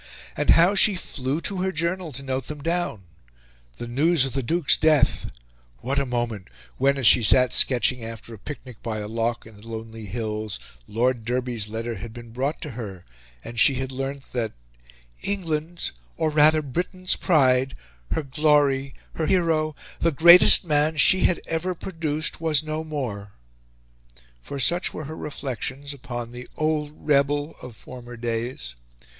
And 0.35 0.49
how 0.49 0.73
she 0.73 0.95
flew 0.95 1.41
to 1.41 1.57
her 1.61 1.71
journal 1.71 2.11
to 2.13 2.23
note 2.23 2.45
them 2.45 2.63
down! 2.63 3.03
The 3.77 3.87
news 3.87 4.25
of 4.25 4.33
the 4.33 4.41
Duke's 4.41 4.75
death! 4.75 5.29
What 5.77 5.99
a 5.99 6.07
moment 6.07 6.47
when, 6.77 6.97
as 6.97 7.05
she 7.05 7.21
sat 7.21 7.53
sketching 7.53 8.03
after 8.03 8.33
a 8.33 8.39
picnic 8.39 8.81
by 8.81 8.97
a 8.97 9.07
loch 9.07 9.45
in 9.45 9.61
the 9.61 9.67
lonely 9.67 10.07
hills, 10.07 10.59
Lord 10.87 11.23
Derby's 11.23 11.69
letter 11.69 11.97
had 11.97 12.13
been 12.13 12.31
brought 12.31 12.61
to 12.63 12.71
her, 12.71 13.05
and 13.43 13.59
she 13.59 13.75
had 13.75 13.91
learnt 13.91 14.31
that 14.31 14.53
"ENGLAND'S, 15.21 15.91
or 16.17 16.31
rather 16.31 16.63
BRITAIN'S 16.63 17.17
pride, 17.17 17.75
her 18.09 18.23
glory, 18.23 18.95
her 19.17 19.27
hero, 19.27 19.75
the 19.99 20.11
greatest 20.11 20.65
man 20.65 20.97
she 20.97 21.25
had 21.25 21.39
ever 21.45 21.75
produced, 21.75 22.41
was 22.41 22.63
no 22.63 22.83
morel." 22.83 23.27
For 24.41 24.59
such 24.59 24.95
were 24.95 25.05
here 25.05 25.15
reflections 25.15 25.93
upon 25.93 26.31
the 26.31 26.49
"old 26.57 26.91
rebel" 26.97 27.55
of 27.61 27.75
former 27.75 28.17
days. 28.17 28.73